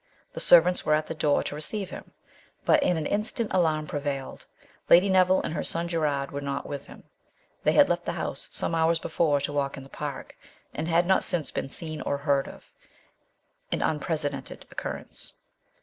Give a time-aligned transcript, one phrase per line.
[0.33, 2.13] The servants were at the door to receive him,
[2.65, 4.47] but in an instant alarm prevailed;
[4.89, 7.03] Lady Neville and her son Gerard were not with him.
[7.63, 10.35] They had left the house some hours before to walk in the park,
[10.73, 12.71] and had not since been seen or heard of,
[13.71, 15.33] an unprecedented occurrence.